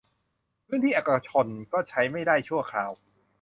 [0.67, 2.91] พื้นที่เอกชนก็ใช้ไม่ได้ชั่วคราว